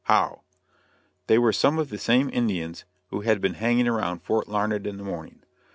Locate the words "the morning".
4.97-5.43